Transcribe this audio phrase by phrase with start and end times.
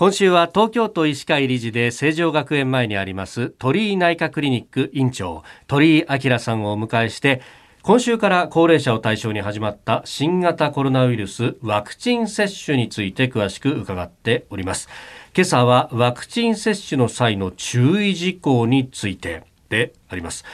[0.00, 7.42] 今週は東京都医師会理事で成城学園前にあります鳥居内科クリニック院長鳥居明さんをお迎えして
[7.82, 14.88] 今週から高齢者を対象に始まった新型コロナウイルスワクチン接種について詳しく伺っております。
[15.36, 20.46] 今朝はワクチン接種の際の注意事項についてであります。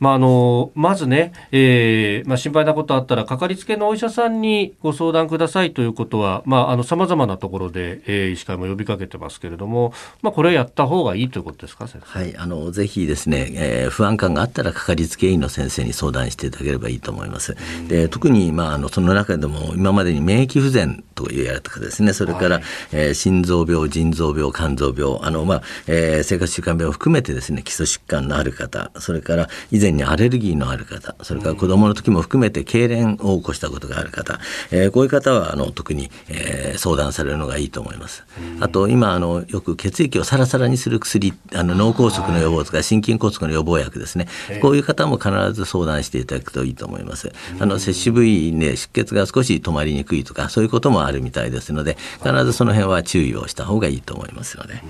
[0.00, 6.42] まあ、あのまずね、えーまあ、心配なことあったらかかりつけのお医者さんにご相談くださいということは
[6.84, 9.92] さまざ、まなところで、えー、医師会も呼びかけてますけれども、
[10.22, 17.56] まあ、これやった方がいいということですかはいあのぜひですね、えー、不安感があったらかかりつけ医の先生に相談していただければいいと思います。
[17.88, 22.12] で特に、まあ、あのその中でも今までに免疫不全と言われたかですね。
[22.12, 34.38] それから、はい、えー、心臓病腎臓病肝臓病あの、まあえー、生活習慣病を含めてですね基礎疾患のある方それから以前にアレルギーのある方それから子どもの時も含めて痙攣を起こしたことがある方、
[34.70, 38.24] えー、こういう方はあの特に、えー、相談されるのがいいと思います。
[38.60, 44.28] あと今あのよく血液をサラサラにする薬あの脳梗塞の予防とか心筋梗塞の予防薬ですね。
[44.60, 47.32] こういう方も必ず相談していただくといいと思います。
[47.58, 54.82] あの接種部位で出血が少し止まりにくいとかそういうこともあるみたいですので必ずその辺は注意をした方がいいと思いますよね。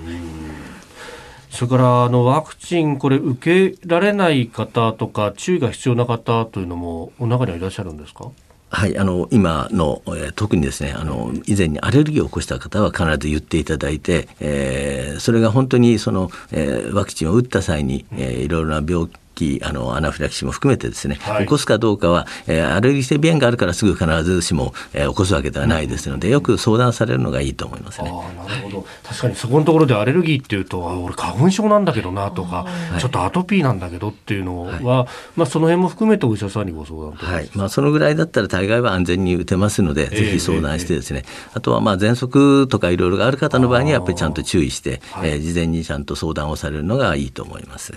[1.49, 8.31] それからあのワクチン、これ、受けられない方とか、注意が必要な方というのも、お中にはいらっしゃるんですか？
[8.69, 28.11] はい、あの今の、えー、特にですねあの以前にアレルギーを起こした方は必ず言っていただいて、えー、それが本当にその、えー、ワクチンを打った際に、えー、いろいろな病気あのアナフィラキシーも含めてですね、はい、起こすかどうかは、えー、アレルギー性鼻炎があるからすぐ必ずしも、えー、起こすわけではないですので、よく相談されるのがいいと思いますね。
[28.11, 28.85] なるほど。
[29.03, 32.65] 確かにそこのところでアレルギーっていうと俺花粉症なんだけどなとか、
[32.99, 37.49] ちょっとアトピーなんだけどっていうのは、はい、まあ、その辺も含めてお医者さんにご相談はい。
[37.55, 47.93] まあ、そのぐらいだったら大概は安全に打てますので、ぜひ相談してですね、えー、あとはまあ喘息とかいろいろある方の場合にはやっぱりちゃんと注意して、はい、えー、事前にちゃんと相談をされるのがいいと思います。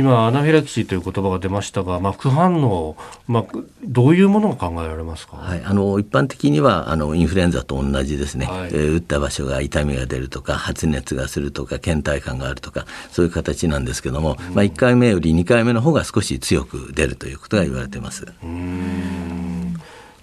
[0.00, 2.96] 今アナフィラキシーという言葉が出ましたが、まあ、副反応、
[3.28, 3.44] まあ、
[3.84, 18.26] どういうものが考えられますか、はい、あの一般的にはあのインフルエンザと同じですね、はい、えー、打った場所が痛みが出るとか発熱がするとか倦怠感があるとかそういう形なんですけども、うん、まあ、1回目より2回目の方が少し強く出るということが言われてます。
[18.42, 18.99] うん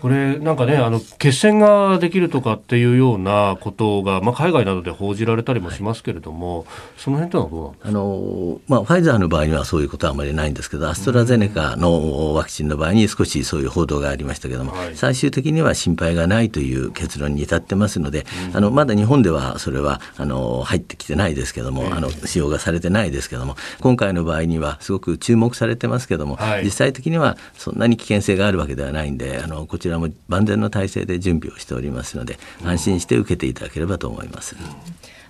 [0.01, 7.89] これなんかねあの血栓ができるとかっていうようなことが、まあ、海外などで報じられたりもしますけれども、はい、その辺というのはどうなんですか？
[7.89, 34.55] あの、まあ、ファイザーの場合にはそういうことはあまりないんですけどアストラゼネカのワクチンの場合に少しそういう報道がありましたけども、はい、最終的には心配がないという結論に至ってますので、うん、あのまだ日本ではそれはあの入ってきてないですけども、あの使用がされてないですけども今回の場合にはすごく注目されてますけども、はい、実際的にはそんなに危険性があるわけではないんであのこちらちらも万全の体制で準備をしておりますので安心して受けていただければと思います。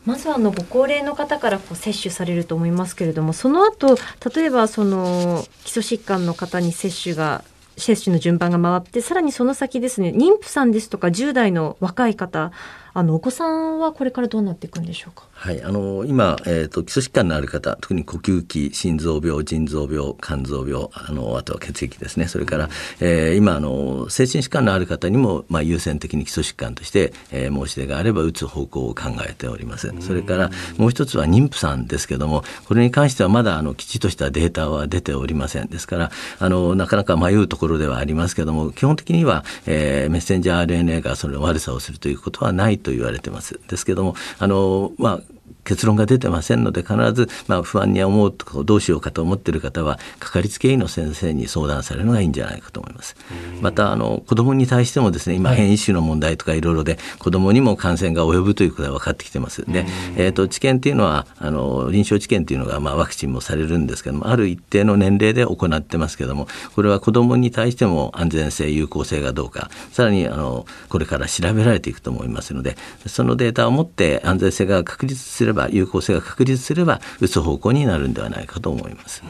[0.06, 3.98] まずはあのご高齢の方からこう接種されると思いますけれどもその後
[4.34, 7.44] 例えばその基礎疾患の方に接種が
[7.78, 12.52] 接種の順番が回ってさらにその先ですね妊婦さんですとか10代の若い方
[12.94, 15.28] あのお子さんはこれからどうなっていくんでしょうか？
[15.34, 22.28] はい、あの今、えーと、基礎疾患のある方特に呼吸器心臓病腎臓病肝臓病あのあとは血液ですね。
[22.28, 29.94] それから、えー、今あの精神疾患のある方にも、まあ、優先的に基礎疾患として、えー、申し出があれば打つ方向を考えております。
[30.00, 35.68] それからもう一つは妊婦さんですけどもこれに関してはまだあのきちっとしたデータは出ておりません。
[35.68, 43.60] ですからあのなかなか迷うところではありますけども基本的には、えー、メッセンジャー RNA がその悪さをするということはないと言われてます。
[43.68, 45.37] ですけどもあの、まあ
[45.68, 53.16] 結論が出てませんので必ず、まあ、不安に思うとどうしようかと思っている方はかかりつけ医の先生に相談されるのがいいんじゃないかと思います。
[53.62, 59.66] またあの子どもに対してもですね今変異種の問題とかいろいろで、子どもにも感染が及ぶということが分かってきてます。
[59.66, 59.86] で、
[60.16, 79.24] えーと、治験っていうのはあの臨床治験っていうのが、まあ、ワクチンもされるんですけどもある一定の年齢で行ってますけどもこれは子どもに対しても安全性有効性がどうかさらにあのこれから調べられていくと思いますのでそのデータを持って安全性が確立すれば有効性が確立すれば打つ方向になるんではないかと思います。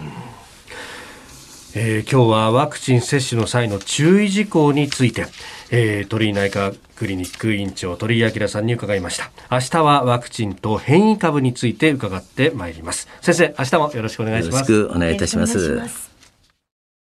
[1.79, 5.27] えー、今日はワクチン接種の際の注意事項について、
[5.69, 9.29] えー、鳥居内科クリニック院長鳥居明さんに伺いました。
[9.51, 13.07] 明日はワクチンと変異株について伺ってまいります。
[13.21, 14.71] 先生明日もよろしくお願いします。
[14.71, 16.06] よろしくお願いいたします